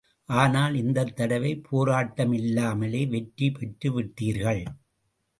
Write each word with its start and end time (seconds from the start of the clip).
ஆனால், 0.29 0.75
இந்தத் 0.75 1.15
தடவை 1.15 1.61
போராட்டமில்லாமலே 1.71 3.07
வெற்றி 3.07 3.49
பெற்றுவிட்டீர்கள்! 3.49 4.63